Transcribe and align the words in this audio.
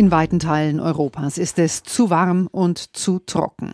In 0.00 0.10
weiten 0.10 0.38
Teilen 0.38 0.80
Europas 0.80 1.36
ist 1.36 1.58
es 1.58 1.82
zu 1.82 2.08
warm 2.08 2.48
und 2.50 2.96
zu 2.96 3.18
trocken. 3.18 3.72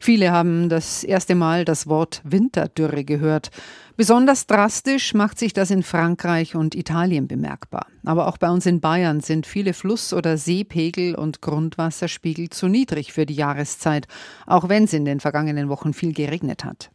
Viele 0.00 0.32
haben 0.32 0.70
das 0.70 1.04
erste 1.04 1.34
Mal 1.34 1.66
das 1.66 1.86
Wort 1.86 2.22
Winterdürre 2.24 3.04
gehört. 3.04 3.50
Besonders 3.94 4.46
drastisch 4.46 5.12
macht 5.12 5.38
sich 5.38 5.52
das 5.52 5.70
in 5.70 5.82
Frankreich 5.82 6.56
und 6.56 6.74
Italien 6.74 7.28
bemerkbar. 7.28 7.88
Aber 8.06 8.26
auch 8.26 8.38
bei 8.38 8.48
uns 8.48 8.64
in 8.64 8.80
Bayern 8.80 9.20
sind 9.20 9.46
viele 9.46 9.74
Fluss- 9.74 10.14
oder 10.14 10.38
Seepegel 10.38 11.14
und 11.14 11.42
Grundwasserspiegel 11.42 12.48
zu 12.48 12.68
niedrig 12.68 13.12
für 13.12 13.26
die 13.26 13.34
Jahreszeit, 13.34 14.08
auch 14.46 14.70
wenn 14.70 14.84
es 14.84 14.94
in 14.94 15.04
den 15.04 15.20
vergangenen 15.20 15.68
Wochen 15.68 15.92
viel 15.92 16.14
geregnet 16.14 16.64
hat. 16.64 16.90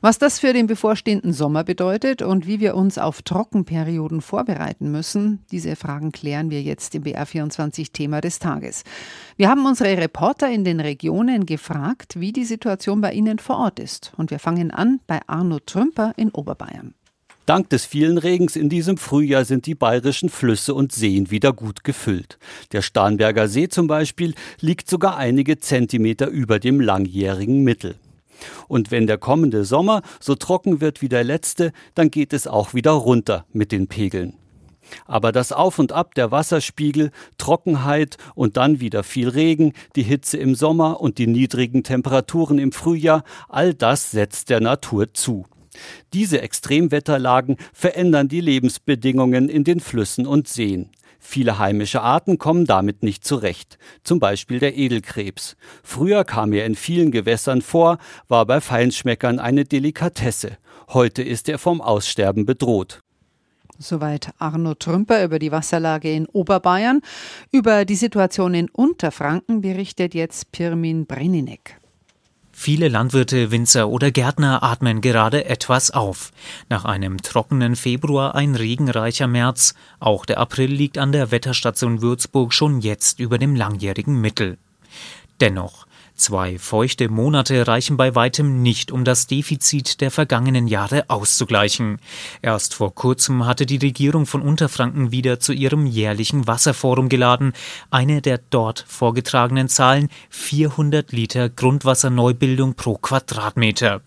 Was 0.00 0.18
das 0.18 0.38
für 0.38 0.52
den 0.52 0.66
bevorstehenden 0.66 1.32
Sommer 1.32 1.64
bedeutet 1.64 2.22
und 2.22 2.46
wie 2.46 2.60
wir 2.60 2.74
uns 2.74 2.98
auf 2.98 3.22
Trockenperioden 3.22 4.20
vorbereiten 4.20 4.90
müssen, 4.90 5.44
diese 5.50 5.76
Fragen 5.76 6.12
klären 6.12 6.50
wir 6.50 6.62
jetzt 6.62 6.94
im 6.94 7.04
BR24 7.04 7.92
Thema 7.92 8.20
des 8.20 8.38
Tages. 8.38 8.84
Wir 9.36 9.48
haben 9.48 9.66
unsere 9.66 9.96
Reporter 9.96 10.50
in 10.50 10.64
den 10.64 10.80
Regionen 10.80 11.46
gefragt, 11.46 12.18
wie 12.18 12.32
die 12.32 12.44
Situation 12.44 13.00
bei 13.00 13.12
ihnen 13.12 13.38
vor 13.38 13.58
Ort 13.58 13.78
ist. 13.78 14.12
Und 14.16 14.30
wir 14.30 14.38
fangen 14.38 14.70
an 14.70 15.00
bei 15.06 15.20
Arno 15.26 15.58
Trümper 15.58 16.12
in 16.16 16.30
Oberbayern. 16.30 16.94
Dank 17.50 17.68
des 17.70 17.84
vielen 17.84 18.16
Regens 18.16 18.54
in 18.54 18.68
diesem 18.68 18.96
Frühjahr 18.96 19.44
sind 19.44 19.66
die 19.66 19.74
bayerischen 19.74 20.28
Flüsse 20.28 20.72
und 20.72 20.92
Seen 20.92 21.32
wieder 21.32 21.52
gut 21.52 21.82
gefüllt. 21.82 22.38
Der 22.70 22.80
Starnberger 22.80 23.48
See 23.48 23.68
zum 23.68 23.88
Beispiel 23.88 24.34
liegt 24.60 24.88
sogar 24.88 25.16
einige 25.16 25.58
Zentimeter 25.58 26.28
über 26.28 26.60
dem 26.60 26.80
langjährigen 26.80 27.64
Mittel. 27.64 27.96
Und 28.68 28.90
wenn 28.90 29.06
der 29.06 29.18
kommende 29.18 29.64
Sommer 29.64 30.02
so 30.20 30.34
trocken 30.34 30.80
wird 30.80 31.02
wie 31.02 31.08
der 31.08 31.24
letzte, 31.24 31.72
dann 31.94 32.10
geht 32.10 32.32
es 32.32 32.46
auch 32.46 32.74
wieder 32.74 32.92
runter 32.92 33.44
mit 33.52 33.72
den 33.72 33.86
Pegeln. 33.86 34.34
Aber 35.06 35.32
das 35.32 35.52
Auf 35.52 35.78
und 35.78 35.92
Ab 35.92 36.14
der 36.14 36.30
Wasserspiegel, 36.30 37.10
Trockenheit 37.38 38.16
und 38.34 38.56
dann 38.56 38.80
wieder 38.80 39.02
viel 39.02 39.28
Regen, 39.28 39.72
die 39.96 40.02
Hitze 40.02 40.36
im 40.36 40.54
Sommer 40.54 41.00
und 41.00 41.18
die 41.18 41.26
niedrigen 41.26 41.84
Temperaturen 41.84 42.58
im 42.58 42.72
Frühjahr, 42.72 43.24
all 43.48 43.74
das 43.74 44.10
setzt 44.10 44.50
der 44.50 44.60
Natur 44.60 45.14
zu. 45.14 45.46
Diese 46.12 46.40
Extremwetterlagen 46.40 47.56
verändern 47.72 48.28
die 48.28 48.40
Lebensbedingungen 48.40 49.48
in 49.48 49.64
den 49.64 49.80
Flüssen 49.80 50.26
und 50.26 50.48
Seen. 50.48 50.90
Viele 51.20 51.58
heimische 51.58 52.00
Arten 52.00 52.38
kommen 52.38 52.64
damit 52.64 53.02
nicht 53.02 53.24
zurecht, 53.24 53.78
zum 54.02 54.18
Beispiel 54.18 54.58
der 54.58 54.76
Edelkrebs. 54.76 55.56
Früher 55.84 56.24
kam 56.24 56.52
er 56.52 56.64
in 56.64 56.74
vielen 56.74 57.10
Gewässern 57.12 57.62
vor, 57.62 57.98
war 58.26 58.46
bei 58.46 58.60
Feinschmeckern 58.60 59.38
eine 59.38 59.64
Delikatesse. 59.64 60.56
Heute 60.88 61.22
ist 61.22 61.48
er 61.48 61.58
vom 61.58 61.80
Aussterben 61.80 62.46
bedroht. 62.46 63.02
Soweit 63.78 64.32
Arno 64.38 64.74
Trümper 64.74 65.24
über 65.24 65.38
die 65.38 65.52
Wasserlage 65.52 66.12
in 66.12 66.26
Oberbayern. 66.26 67.00
Über 67.50 67.84
die 67.84 67.94
Situation 67.94 68.52
in 68.52 68.68
Unterfranken 68.68 69.60
berichtet 69.60 70.14
jetzt 70.14 70.52
Pirmin 70.52 71.06
Breninek. 71.06 71.79
Viele 72.62 72.88
Landwirte, 72.88 73.50
Winzer 73.50 73.88
oder 73.88 74.10
Gärtner 74.10 74.62
atmen 74.62 75.00
gerade 75.00 75.46
etwas 75.46 75.92
auf. 75.92 76.30
Nach 76.68 76.84
einem 76.84 77.22
trockenen 77.22 77.74
Februar 77.74 78.34
ein 78.34 78.54
regenreicher 78.54 79.26
März. 79.26 79.74
Auch 79.98 80.26
der 80.26 80.36
April 80.36 80.70
liegt 80.70 80.98
an 80.98 81.10
der 81.10 81.30
Wetterstation 81.30 82.02
Würzburg 82.02 82.52
schon 82.52 82.80
jetzt 82.80 83.18
über 83.18 83.38
dem 83.38 83.56
langjährigen 83.56 84.20
Mittel. 84.20 84.58
Dennoch, 85.40 85.86
Zwei 86.20 86.58
feuchte 86.58 87.08
Monate 87.08 87.66
reichen 87.66 87.96
bei 87.96 88.14
weitem 88.14 88.60
nicht, 88.60 88.92
um 88.92 89.06
das 89.06 89.26
Defizit 89.26 90.02
der 90.02 90.10
vergangenen 90.10 90.68
Jahre 90.68 91.08
auszugleichen. 91.08 91.96
Erst 92.42 92.74
vor 92.74 92.94
kurzem 92.94 93.46
hatte 93.46 93.64
die 93.64 93.78
Regierung 93.78 94.26
von 94.26 94.42
Unterfranken 94.42 95.12
wieder 95.12 95.40
zu 95.40 95.54
ihrem 95.54 95.86
jährlichen 95.86 96.46
Wasserforum 96.46 97.08
geladen. 97.08 97.54
Eine 97.90 98.20
der 98.20 98.38
dort 98.50 98.84
vorgetragenen 98.86 99.70
Zahlen 99.70 100.10
400 100.28 101.10
Liter 101.10 101.48
Grundwasserneubildung 101.48 102.74
pro 102.74 102.98
Quadratmeter. 102.98 104.02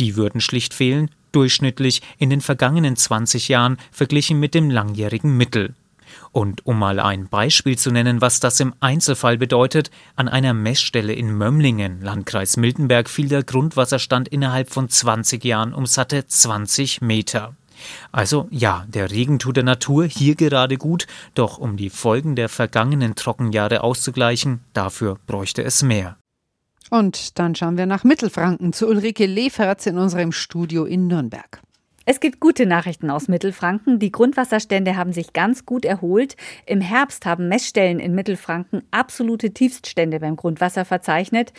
Die 0.00 0.16
würden 0.16 0.40
schlicht 0.40 0.74
fehlen, 0.74 1.12
durchschnittlich 1.30 2.02
in 2.18 2.28
den 2.28 2.40
vergangenen 2.40 2.96
20 2.96 3.46
Jahren 3.46 3.76
verglichen 3.92 4.40
mit 4.40 4.54
dem 4.54 4.68
langjährigen 4.68 5.36
Mittel. 5.36 5.76
Und 6.30 6.66
um 6.66 6.78
mal 6.78 7.00
ein 7.00 7.28
Beispiel 7.28 7.76
zu 7.76 7.90
nennen, 7.90 8.20
was 8.20 8.40
das 8.40 8.60
im 8.60 8.74
Einzelfall 8.80 9.38
bedeutet, 9.38 9.90
an 10.16 10.28
einer 10.28 10.54
Messstelle 10.54 11.12
in 11.12 11.36
Mömmlingen, 11.36 12.00
Landkreis 12.00 12.56
Miltenberg, 12.56 13.08
fiel 13.08 13.28
der 13.28 13.42
Grundwasserstand 13.42 14.28
innerhalb 14.28 14.70
von 14.70 14.88
20 14.88 15.44
Jahren 15.44 15.74
um 15.74 15.86
satte 15.86 16.26
20 16.26 17.00
Meter. 17.00 17.54
Also 18.12 18.48
ja, 18.50 18.84
der 18.88 19.10
Regen 19.10 19.38
tut 19.38 19.56
der 19.56 19.64
Natur 19.64 20.04
hier 20.04 20.34
gerade 20.34 20.76
gut, 20.76 21.06
doch 21.34 21.58
um 21.58 21.76
die 21.76 21.90
Folgen 21.90 22.36
der 22.36 22.48
vergangenen 22.48 23.14
Trockenjahre 23.14 23.82
auszugleichen, 23.82 24.60
dafür 24.72 25.18
bräuchte 25.26 25.62
es 25.62 25.82
mehr. 25.82 26.16
Und 26.90 27.38
dann 27.38 27.54
schauen 27.54 27.78
wir 27.78 27.86
nach 27.86 28.04
Mittelfranken 28.04 28.72
zu 28.72 28.86
Ulrike 28.86 29.26
Leferz 29.26 29.86
in 29.86 29.96
unserem 29.96 30.30
Studio 30.30 30.84
in 30.84 31.06
Nürnberg. 31.06 31.62
Es 32.04 32.18
gibt 32.18 32.40
gute 32.40 32.66
Nachrichten 32.66 33.10
aus 33.10 33.28
Mittelfranken. 33.28 34.00
Die 34.00 34.10
Grundwasserstände 34.10 34.96
haben 34.96 35.12
sich 35.12 35.32
ganz 35.32 35.64
gut 35.64 35.84
erholt. 35.84 36.36
Im 36.66 36.80
Herbst 36.80 37.26
haben 37.26 37.46
Messstellen 37.48 38.00
in 38.00 38.12
Mittelfranken 38.12 38.82
absolute 38.90 39.52
Tiefststände 39.52 40.18
beim 40.18 40.34
Grundwasser 40.34 40.84
verzeichnet. 40.84 41.52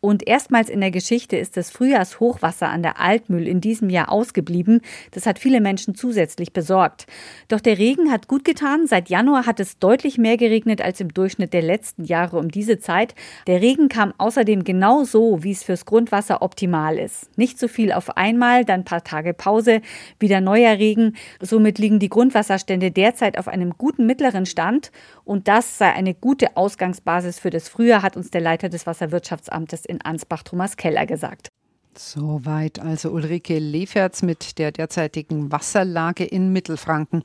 Und 0.00 0.26
erstmals 0.26 0.70
in 0.70 0.80
der 0.80 0.90
Geschichte 0.90 1.36
ist 1.36 1.58
das 1.58 1.70
Frühjahrshochwasser 1.70 2.70
an 2.70 2.82
der 2.82 2.98
Altmühl 2.98 3.46
in 3.46 3.60
diesem 3.60 3.90
Jahr 3.90 4.10
ausgeblieben. 4.10 4.80
Das 5.10 5.26
hat 5.26 5.38
viele 5.38 5.60
Menschen 5.60 5.94
zusätzlich 5.94 6.54
besorgt. 6.54 7.06
Doch 7.48 7.60
der 7.60 7.76
Regen 7.76 8.10
hat 8.10 8.26
gut 8.26 8.46
getan. 8.46 8.86
Seit 8.86 9.10
Januar 9.10 9.44
hat 9.44 9.60
es 9.60 9.78
deutlich 9.78 10.16
mehr 10.16 10.38
geregnet 10.38 10.80
als 10.80 11.00
im 11.00 11.12
Durchschnitt 11.12 11.52
der 11.52 11.62
letzten 11.62 12.04
Jahre 12.04 12.38
um 12.38 12.50
diese 12.50 12.78
Zeit. 12.78 13.14
Der 13.46 13.60
Regen 13.60 13.90
kam 13.90 14.14
außerdem 14.16 14.64
genau 14.64 15.04
so, 15.04 15.42
wie 15.42 15.52
es 15.52 15.62
fürs 15.62 15.84
Grundwasser 15.84 16.40
optimal 16.40 16.98
ist. 16.98 17.36
Nicht 17.36 17.58
so 17.58 17.68
viel 17.68 17.92
auf 17.92 18.16
einmal, 18.16 18.64
dann 18.64 18.80
ein 18.80 18.84
paar 18.84 19.04
Tage 19.04 19.34
Pause 19.34 19.82
wieder 20.18 20.40
neuer 20.40 20.78
Regen. 20.78 21.16
Somit 21.40 21.78
liegen 21.78 21.98
die 21.98 22.08
Grundwasserstände 22.08 22.90
derzeit 22.90 23.38
auf 23.38 23.48
einem 23.48 23.74
guten 23.76 24.06
mittleren 24.06 24.46
Stand 24.46 24.90
und 25.24 25.48
das 25.48 25.78
sei 25.78 25.92
eine 25.92 26.14
gute 26.14 26.56
Ausgangsbasis 26.56 27.38
für 27.38 27.50
das 27.50 27.68
Frühjahr, 27.68 28.02
hat 28.02 28.16
uns 28.16 28.30
der 28.30 28.40
Leiter 28.40 28.68
des 28.68 28.86
Wasserwirtschaftsamtes 28.86 29.84
in 29.84 30.00
Ansbach, 30.00 30.42
Thomas 30.42 30.76
Keller, 30.76 31.06
gesagt. 31.06 31.48
Soweit 31.96 32.78
also 32.78 33.10
Ulrike 33.10 33.58
Leferz 33.58 34.22
mit 34.22 34.58
der 34.58 34.72
derzeitigen 34.72 35.50
Wasserlage 35.50 36.24
in 36.24 36.52
Mittelfranken. 36.52 37.22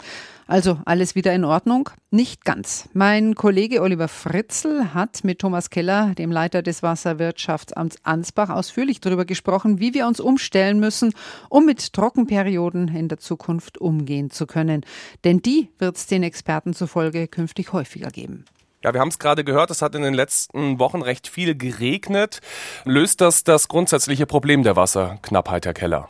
Also 0.47 0.79
alles 0.85 1.15
wieder 1.15 1.33
in 1.33 1.45
Ordnung? 1.45 1.89
Nicht 2.11 2.45
ganz. 2.45 2.89
Mein 2.93 3.35
Kollege 3.35 3.81
Oliver 3.81 4.07
Fritzl 4.07 4.93
hat 4.93 5.23
mit 5.23 5.39
Thomas 5.39 5.69
Keller, 5.69 6.13
dem 6.15 6.31
Leiter 6.31 6.61
des 6.61 6.83
Wasserwirtschaftsamts 6.83 7.97
Ansbach, 8.03 8.49
ausführlich 8.49 9.01
darüber 9.01 9.25
gesprochen, 9.25 9.79
wie 9.79 9.93
wir 9.93 10.07
uns 10.07 10.19
umstellen 10.19 10.79
müssen, 10.79 11.13
um 11.49 11.65
mit 11.65 11.93
Trockenperioden 11.93 12.87
in 12.89 13.07
der 13.07 13.19
Zukunft 13.19 13.77
umgehen 13.77 14.29
zu 14.29 14.45
können. 14.47 14.81
Denn 15.23 15.41
die 15.41 15.69
wird 15.77 15.97
es 15.97 16.07
den 16.07 16.23
Experten 16.23 16.73
zufolge 16.73 17.27
künftig 17.27 17.71
häufiger 17.71 18.09
geben. 18.09 18.45
Ja, 18.85 18.94
wir 18.94 19.01
haben 19.01 19.07
es 19.07 19.18
gerade 19.18 19.44
gehört, 19.44 19.72
es 19.72 19.81
hat 19.81 19.96
in 19.96 20.03
den 20.03 20.13
letzten 20.13 20.79
Wochen 20.79 21.01
recht 21.01 21.28
viel 21.28 21.57
geregnet. 21.57 22.40
Löst 22.85 23.19
das 23.19 23.44
das 23.44 23.68
grundsätzliche 23.68 24.28
Problem 24.28 24.62
der 24.62 24.75
Wasserknappheit, 24.75 25.66
Herr 25.66 25.73
Keller? 25.73 26.09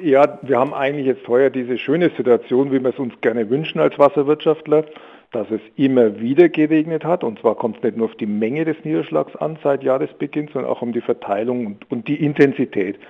Ja, 0.00 0.38
wir 0.42 0.60
haben 0.60 0.72
eigentlich 0.72 1.06
jetzt 1.06 1.26
heuer 1.26 1.50
diese 1.50 1.78
schöne 1.78 2.12
Situation, 2.16 2.70
wie 2.70 2.78
wir 2.78 2.90
es 2.90 2.98
uns 3.00 3.12
gerne 3.22 3.50
wünschen 3.50 3.80
als 3.80 3.98
Wasserwirtschaftler, 3.98 4.84
dass 5.32 5.50
es 5.50 5.60
immer 5.74 6.20
wieder 6.20 6.48
geregnet 6.48 7.04
hat. 7.04 7.24
Und 7.24 7.40
zwar 7.40 7.56
kommt 7.56 7.78
es 7.78 7.82
nicht 7.82 7.96
nur 7.96 8.06
auf 8.06 8.14
die 8.14 8.26
Menge 8.26 8.66
des 8.66 8.76
Niederschlags 8.84 9.34
an 9.34 9.58
seit 9.64 9.82
Jahresbeginn, 9.82 10.48
sondern 10.52 10.70
auch 10.70 10.80
um 10.80 10.92
die 10.92 11.00
Verteilung 11.00 11.78
und, 11.88 12.06
die 12.06 12.24
Intensität. 12.24 13.00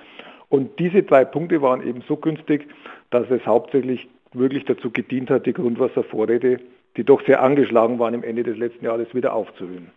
Und 0.49 0.79
diese 0.79 1.03
drei 1.03 1.23
Punkte 1.23 1.61
waren 1.61 1.87
eben 1.87 2.03
so 2.07 2.17
günstig, 2.17 2.67
dass 3.11 3.29
es 3.29 3.45
hauptsächlich 3.45 4.09
wirklich 4.33 4.65
dazu 4.65 4.89
gedient 4.89 5.29
hat, 5.29 5.45
die 5.45 5.53
Grundwasservorräte 5.53 6.59
die 6.97 7.03
doch 7.03 7.25
sehr 7.25 7.41
angeschlagen 7.41 7.99
waren 7.99 8.13
im 8.13 8.23
Ende 8.23 8.43
des 8.43 8.57
letzten 8.57 8.85
Jahres, 8.85 9.13
wieder 9.13 9.33
aufzuhöhen. 9.33 9.91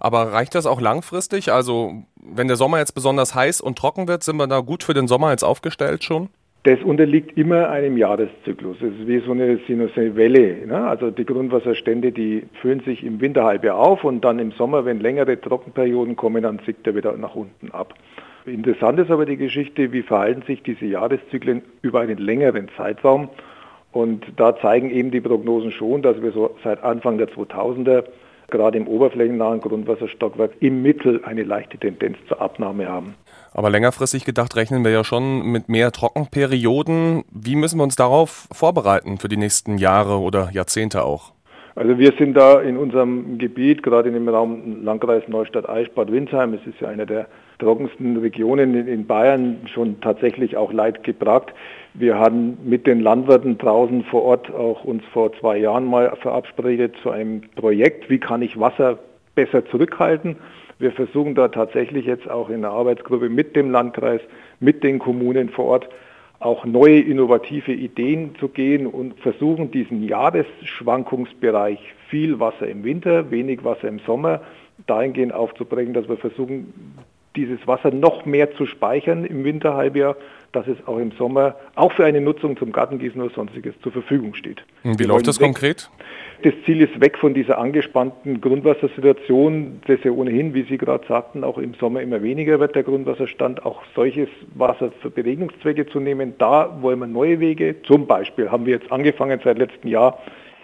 Aber 0.00 0.32
reicht 0.32 0.54
das 0.54 0.66
auch 0.66 0.80
langfristig? 0.80 1.52
Also 1.52 2.02
wenn 2.16 2.48
der 2.48 2.56
Sommer 2.56 2.78
jetzt 2.78 2.92
besonders 2.92 3.34
heiß 3.34 3.60
und 3.60 3.78
trocken 3.78 4.08
wird, 4.08 4.24
sind 4.24 4.36
wir 4.36 4.48
da 4.48 4.60
gut 4.60 4.82
für 4.82 4.94
den 4.94 5.06
Sommer 5.06 5.30
jetzt 5.30 5.44
aufgestellt 5.44 6.02
schon? 6.02 6.28
Das 6.64 6.80
unterliegt 6.82 7.36
immer 7.36 7.70
einem 7.70 7.96
Jahreszyklus. 7.96 8.76
Es 8.76 8.94
ist 8.94 9.08
wie 9.08 9.18
so 9.20 9.32
eine 9.32 9.58
Sinuswelle. 9.66 10.66
Ne? 10.66 10.76
Also 10.86 11.10
die 11.10 11.24
Grundwasserstände, 11.24 12.12
die 12.12 12.44
füllen 12.60 12.80
sich 12.80 13.02
im 13.02 13.20
Winterhalbjahr 13.20 13.76
auf 13.76 14.04
und 14.04 14.20
dann 14.24 14.38
im 14.38 14.52
Sommer, 14.52 14.84
wenn 14.84 15.00
längere 15.00 15.40
Trockenperioden 15.40 16.14
kommen, 16.14 16.44
dann 16.44 16.60
sickt 16.64 16.86
er 16.86 16.94
wieder 16.94 17.16
nach 17.16 17.34
unten 17.34 17.72
ab. 17.72 17.94
Interessant 18.44 18.98
ist 19.00 19.10
aber 19.10 19.26
die 19.26 19.36
Geschichte, 19.36 19.92
wie 19.92 20.02
verhalten 20.02 20.42
sich 20.42 20.62
diese 20.62 20.86
Jahreszyklen 20.86 21.62
über 21.82 22.00
einen 22.00 22.18
längeren 22.18 22.68
Zeitraum. 22.76 23.28
Und 23.92 24.24
da 24.36 24.56
zeigen 24.56 24.90
eben 24.90 25.10
die 25.10 25.20
Prognosen 25.20 25.70
schon, 25.70 26.02
dass 26.02 26.20
wir 26.22 26.32
so 26.32 26.56
seit 26.64 26.82
Anfang 26.82 27.18
der 27.18 27.28
2000er 27.28 28.04
gerade 28.48 28.78
im 28.78 28.86
oberflächennahen 28.86 29.60
Grundwasserstockwerk 29.60 30.52
im 30.60 30.82
Mittel 30.82 31.22
eine 31.24 31.42
leichte 31.42 31.78
Tendenz 31.78 32.18
zur 32.28 32.40
Abnahme 32.40 32.88
haben. 32.88 33.14
Aber 33.52 33.70
längerfristig 33.70 34.24
gedacht 34.24 34.56
rechnen 34.56 34.84
wir 34.84 34.90
ja 34.90 35.04
schon 35.04 35.42
mit 35.42 35.68
mehr 35.68 35.90
Trockenperioden. 35.90 37.24
Wie 37.30 37.56
müssen 37.56 37.78
wir 37.78 37.84
uns 37.84 37.96
darauf 37.96 38.48
vorbereiten 38.52 39.18
für 39.18 39.28
die 39.28 39.36
nächsten 39.36 39.78
Jahre 39.78 40.18
oder 40.18 40.50
Jahrzehnte 40.52 41.04
auch? 41.04 41.32
Also 41.74 41.98
wir 41.98 42.12
sind 42.18 42.36
da 42.36 42.60
in 42.60 42.76
unserem 42.76 43.38
Gebiet, 43.38 43.82
gerade 43.82 44.08
in 44.08 44.14
dem 44.14 44.28
Raum 44.28 44.84
Landkreis 44.84 45.26
Neustadt-Eichbad-Windsheim, 45.26 46.52
es 46.52 46.66
ist 46.66 46.80
ja 46.80 46.88
einer 46.88 47.06
der 47.06 47.26
trockensten 47.60 48.18
Regionen 48.18 48.86
in 48.86 49.06
Bayern, 49.06 49.60
schon 49.72 49.98
tatsächlich 50.02 50.56
auch 50.58 50.70
leidgeplagt. 50.70 51.54
Wir 51.94 52.18
haben 52.18 52.58
mit 52.64 52.86
den 52.86 53.00
Landwirten 53.00 53.56
draußen 53.56 54.04
vor 54.04 54.22
Ort 54.22 54.52
auch 54.52 54.84
uns 54.84 55.02
vor 55.12 55.32
zwei 55.40 55.56
Jahren 55.56 55.86
mal 55.86 56.14
verabredet 56.20 56.94
zu 57.02 57.10
einem 57.10 57.42
Projekt, 57.56 58.10
wie 58.10 58.18
kann 58.18 58.42
ich 58.42 58.60
Wasser 58.60 58.98
besser 59.34 59.64
zurückhalten. 59.64 60.36
Wir 60.78 60.92
versuchen 60.92 61.34
da 61.34 61.48
tatsächlich 61.48 62.04
jetzt 62.04 62.28
auch 62.28 62.50
in 62.50 62.60
der 62.62 62.72
Arbeitsgruppe 62.72 63.30
mit 63.30 63.56
dem 63.56 63.70
Landkreis, 63.70 64.20
mit 64.60 64.82
den 64.84 64.98
Kommunen 64.98 65.48
vor 65.48 65.64
Ort 65.66 65.88
auch 66.44 66.64
neue 66.64 67.00
innovative 67.00 67.72
Ideen 67.72 68.34
zu 68.36 68.48
gehen 68.48 68.86
und 68.86 69.18
versuchen 69.20 69.70
diesen 69.70 70.02
Jahresschwankungsbereich 70.06 71.78
viel 72.08 72.40
Wasser 72.40 72.68
im 72.68 72.84
Winter, 72.84 73.30
wenig 73.30 73.64
Wasser 73.64 73.88
im 73.88 74.00
Sommer 74.00 74.40
dahingehend 74.86 75.32
aufzubringen, 75.32 75.94
dass 75.94 76.08
wir 76.08 76.16
versuchen, 76.16 76.72
dieses 77.36 77.66
Wasser 77.66 77.90
noch 77.90 78.24
mehr 78.26 78.52
zu 78.54 78.66
speichern 78.66 79.24
im 79.24 79.44
Winterhalbjahr, 79.44 80.16
dass 80.52 80.66
es 80.66 80.76
auch 80.86 80.98
im 80.98 81.12
Sommer 81.12 81.56
auch 81.74 81.92
für 81.92 82.04
eine 82.04 82.20
Nutzung 82.20 82.56
zum 82.56 82.72
Gartengießen 82.72 83.20
oder 83.20 83.34
sonstiges 83.34 83.74
zur 83.82 83.92
Verfügung 83.92 84.34
steht. 84.34 84.64
Wie 84.82 84.98
wir 84.98 85.06
läuft 85.06 85.26
das 85.26 85.40
weg. 85.40 85.46
konkret? 85.46 85.90
Das 86.42 86.54
Ziel 86.66 86.80
ist 86.80 87.00
weg 87.00 87.18
von 87.18 87.34
dieser 87.34 87.58
angespannten 87.58 88.40
Grundwassersituation, 88.40 89.80
das 89.86 90.02
ja 90.02 90.10
ohnehin, 90.10 90.54
wie 90.54 90.64
Sie 90.64 90.76
gerade 90.76 91.06
sagten, 91.06 91.44
auch 91.44 91.56
im 91.56 91.74
Sommer 91.74 92.02
immer 92.02 92.22
weniger 92.22 92.58
wird, 92.58 92.74
der 92.74 92.82
Grundwasserstand, 92.82 93.64
auch 93.64 93.82
solches 93.94 94.28
Wasser 94.54 94.92
für 95.00 95.10
Beregnungszwecke 95.10 95.86
zu 95.86 96.00
nehmen. 96.00 96.34
Da 96.38 96.82
wollen 96.82 96.98
wir 96.98 97.06
neue 97.06 97.38
Wege. 97.38 97.76
Zum 97.84 98.06
Beispiel 98.06 98.50
haben 98.50 98.66
wir 98.66 98.74
jetzt 98.74 98.90
angefangen 98.90 99.40
seit 99.44 99.56
letztem 99.58 99.88
Jahr 99.88 100.18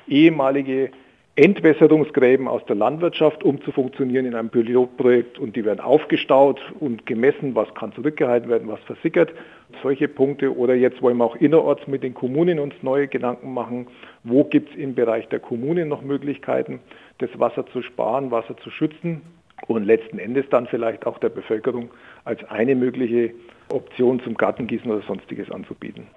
ehemalige 0.09 0.91
Entwässerungsgräben 1.39 2.49
aus 2.49 2.65
der 2.65 2.75
Landwirtschaft 2.75 3.45
umzufunktionieren 3.45 4.27
in 4.27 4.35
einem 4.35 4.51
Pilotprojekt 4.51 5.39
und 5.39 5.55
die 5.55 5.65
werden 5.65 5.79
aufgestaut 5.79 6.61
und 6.81 7.07
gemessen, 7.07 7.55
was 7.55 7.73
kann 7.77 7.93
zurückgehalten 7.93 8.51
werden, 8.51 8.67
was 8.67 8.81
versickert. 8.81 9.33
Solche 9.81 10.09
Punkte 10.09 10.57
oder 10.57 10.75
jetzt 10.75 11.01
wollen 11.01 11.17
wir 11.17 11.25
auch 11.25 11.37
innerorts 11.37 11.87
mit 11.87 12.03
den 12.03 12.13
Kommunen 12.13 12.59
uns 12.59 12.75
neue 12.83 13.07
Gedanken 13.07 13.55
machen, 13.55 13.87
wo 14.25 14.43
gibt 14.43 14.71
es 14.71 14.77
im 14.79 14.97
Bereich 14.97 15.29
der 15.29 15.39
Kommunen 15.39 15.89
noch 15.89 16.03
Möglichkeiten, 16.03 16.81
das 17.19 17.31
Wasser 17.39 17.65
zu 17.69 17.83
sparen, 17.83 18.33
Wasser 18.33 18.57
zu 18.57 18.71
schützen 18.71 19.23
und 19.69 19.85
letzten 19.85 20.19
Endes 20.19 20.47
dann 20.51 20.67
vielleicht 20.67 21.07
auch 21.07 21.19
der 21.19 21.29
Bevölkerung 21.29 21.91
als 22.25 22.43
eine 22.51 22.75
mögliche 22.75 23.31
Option 23.69 24.19
zum 24.25 24.35
Gartengießen 24.35 24.91
oder 24.91 25.03
sonstiges 25.03 25.53
anzubieten. 25.53 26.09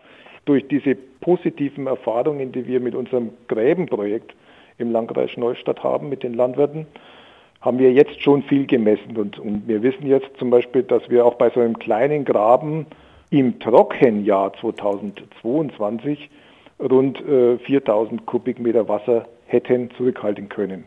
Durch 0.46 0.68
diese 0.68 0.96
positiven 0.96 1.86
Erfahrungen, 1.86 2.52
die 2.52 2.66
wir 2.66 2.80
mit 2.80 2.96
unserem 2.96 3.30
Gräbenprojekt 3.48 4.34
im 4.82 4.92
Landkreis 4.92 5.38
Neustadt 5.38 5.84
haben 5.84 6.10
mit 6.10 6.24
den 6.24 6.34
Landwirten, 6.34 6.88
haben 7.62 7.80
wir 7.80 7.94
jetzt 7.94 8.22
schon 8.22 8.44
viel 8.44 8.66
gemessen. 8.66 9.16
Und, 9.18 9.40
und 9.40 9.68
wir 9.68 9.84
wissen 9.84 10.08
jetzt 10.08 10.36
zum 10.38 10.50
Beispiel, 10.50 10.84
dass 10.84 11.10
wir 11.10 11.26
auch 11.26 11.36
bei 11.36 11.50
so 11.52 11.60
einem 11.60 11.78
kleinen 11.78 12.26
Graben 12.26 12.88
im 13.30 13.60
Trockenjahr 13.60 14.54
2022 14.60 16.30
rund 16.80 17.22
äh, 17.22 17.58
4000 17.60 18.26
Kubikmeter 18.26 18.88
Wasser 18.90 19.28
hätten 19.46 19.92
zurückhalten 19.92 20.50
können. 20.50 20.86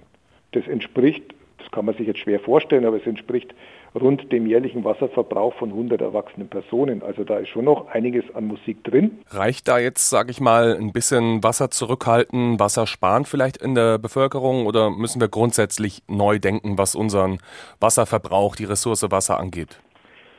Das 0.52 0.66
entspricht, 0.66 1.34
das 1.58 1.70
kann 1.70 1.84
man 1.84 1.94
sich 1.94 2.06
jetzt 2.06 2.18
schwer 2.18 2.40
vorstellen, 2.40 2.84
aber 2.84 2.96
es 2.96 3.06
entspricht 3.06 3.54
rund 3.94 4.32
dem 4.32 4.46
jährlichen 4.46 4.84
Wasserverbrauch 4.84 5.54
von 5.54 5.70
100 5.70 6.00
erwachsenen 6.00 6.48
Personen. 6.48 7.02
Also 7.02 7.24
da 7.24 7.38
ist 7.38 7.48
schon 7.48 7.64
noch 7.64 7.88
einiges 7.88 8.24
an 8.34 8.46
Musik 8.46 8.82
drin. 8.84 9.18
Reicht 9.30 9.68
da 9.68 9.78
jetzt, 9.78 10.10
sage 10.10 10.30
ich 10.30 10.40
mal, 10.40 10.76
ein 10.76 10.92
bisschen 10.92 11.42
Wasser 11.44 11.70
zurückhalten, 11.70 12.58
Wasser 12.58 12.86
sparen 12.86 13.24
vielleicht 13.24 13.56
in 13.56 13.74
der 13.74 13.98
Bevölkerung 13.98 14.66
oder 14.66 14.90
müssen 14.90 15.20
wir 15.20 15.28
grundsätzlich 15.28 16.02
neu 16.08 16.38
denken, 16.38 16.76
was 16.76 16.94
unseren 16.94 17.38
Wasserverbrauch, 17.80 18.56
die 18.56 18.64
Ressource 18.64 19.04
Wasser 19.10 19.38
angeht? 19.38 19.80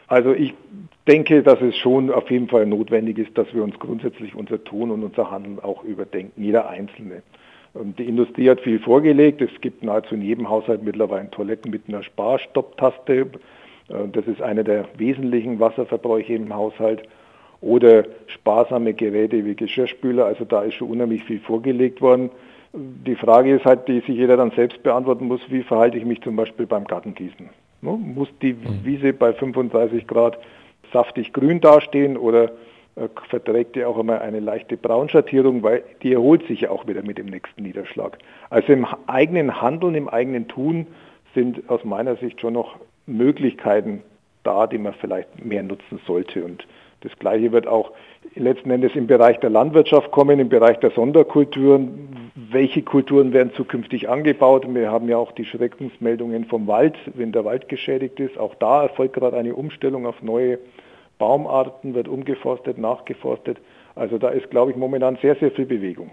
Also 0.08 0.34
ich 0.34 0.54
denke, 1.08 1.44
dass 1.44 1.62
es 1.62 1.76
schon 1.78 2.12
auf 2.12 2.30
jeden 2.30 2.48
Fall 2.48 2.66
notwendig 2.66 3.18
ist, 3.18 3.38
dass 3.38 3.52
wir 3.54 3.64
uns 3.64 3.78
grundsätzlich 3.80 4.36
unser 4.36 4.64
Tun 4.64 4.92
und 4.92 5.04
unser 5.04 5.32
Handeln 5.32 5.60
auch 5.60 5.84
überdenken, 5.84 6.44
jeder 6.44 6.70
Einzelne. 6.70 7.24
Die 7.98 8.06
Industrie 8.06 8.50
hat 8.50 8.62
viel 8.62 8.80
vorgelegt. 8.80 9.42
Es 9.42 9.50
gibt 9.60 9.84
nahezu 9.84 10.16
in 10.16 10.22
jedem 10.22 10.50
Haushalt 10.50 10.84
mittlerweile 10.84 11.30
Toiletten 11.30 11.72
mit 11.72 11.84
einer 11.88 12.04
Sparstopptaste. 12.04 13.14
Äh, 13.14 13.28
das 14.12 14.28
ist 14.28 14.42
einer 14.42 14.64
der 14.64 14.86
wesentlichen 14.98 15.60
Wasserverbräuche 15.60 16.34
im 16.34 16.54
Haushalt. 16.54 17.04
Oder 17.62 18.06
sparsame 18.28 18.94
Geräte 18.94 19.44
wie 19.46 19.56
Geschirrspüler. 19.56 20.26
Also 20.26 20.46
da 20.46 20.64
ist 20.64 20.76
schon 20.76 20.90
unheimlich 20.90 21.24
viel 21.24 21.40
vorgelegt 21.40 22.02
worden. 22.02 22.30
Die 22.74 23.16
Frage 23.16 23.56
ist 23.56 23.66
halt, 23.66 23.88
die 23.88 24.00
sich 24.02 24.10
jeder 24.10 24.38
dann 24.38 24.52
selbst 24.52 24.84
beantworten 24.84 25.28
muss, 25.28 25.42
wie 25.50 25.64
verhalte 25.64 25.98
ich 25.98 26.06
mich 26.06 26.22
zum 26.22 26.36
Beispiel 26.36 26.66
beim 26.66 26.86
Gartengießen? 26.86 27.50
Muss 27.82 28.30
die 28.42 28.54
mhm. 28.54 28.84
Wiese 28.84 29.14
bei 29.14 29.34
35 29.34 30.08
Grad 30.08 30.38
saftig 30.92 31.34
grün 31.34 31.62
dastehen 31.62 32.18
oder 32.18 32.52
verträgt 33.30 33.76
die 33.76 33.84
auch 33.84 33.98
immer 33.98 34.22
eine 34.22 34.40
leichte 34.40 34.78
Braunschattierung, 34.78 35.64
weil 35.64 35.84
die 36.02 36.14
erholt 36.14 36.48
sich 36.48 36.62
ja 36.62 36.70
auch 36.70 36.88
wieder 36.88 37.04
mit 37.04 37.18
dem 37.18 37.26
nächsten 37.26 37.64
Niederschlag. 37.64 38.18
Also 38.50 38.72
im 38.72 38.86
eigenen 39.08 39.62
Handeln, 39.62 39.96
im 39.96 40.08
eigenen 40.08 40.48
Tun 40.48 40.88
sind 41.34 41.70
aus 41.70 41.84
meiner 41.84 42.16
Sicht 42.16 42.40
schon 42.40 42.54
noch 42.54 42.78
Möglichkeiten 43.06 44.02
da, 44.44 44.68
die 44.68 44.78
man 44.78 44.94
vielleicht 44.94 45.44
mehr 45.44 45.64
nutzen 45.64 46.00
sollte. 46.08 46.46
Und 46.46 46.66
das 47.02 47.12
Gleiche 47.20 47.52
wird 47.52 47.68
auch 47.68 47.92
letzten 48.36 48.72
Endes 48.72 48.96
im 48.96 49.08
Bereich 49.08 49.40
der 49.40 49.50
Landwirtschaft 49.50 50.12
kommen, 50.12 50.40
im 50.40 50.50
Bereich 50.50 50.80
der 50.80 50.92
Sonderkulturen. 50.92 52.32
Welche 52.36 52.82
Kulturen 52.82 53.34
werden 53.34 53.54
zukünftig 53.54 54.08
angebaut? 54.08 54.66
Wir 54.74 54.90
haben 54.90 55.10
ja 55.10 55.18
auch 55.18 55.34
die 55.34 55.46
Schreckensmeldungen 55.46 56.46
vom 56.46 56.68
Wald, 56.68 56.96
wenn 57.14 57.34
der 57.34 57.44
Wald 57.44 57.68
geschädigt 57.68 58.20
ist. 58.20 58.38
Auch 58.38 58.56
da 58.56 58.84
erfolgt 58.84 59.16
gerade 59.16 59.36
eine 59.36 59.54
Umstellung 59.54 60.06
auf 60.06 60.22
neue 60.22 60.60
Baumarten, 61.18 61.94
wird 61.94 62.08
umgeforstet, 62.08 62.78
nachgeforstet. 62.78 63.58
Also 63.96 64.18
da 64.18 64.30
ist, 64.30 64.50
glaube 64.50 64.72
ich, 64.72 64.78
momentan 64.78 65.18
sehr, 65.22 65.36
sehr 65.36 65.52
viel 65.52 65.66
Bewegung. 65.66 66.12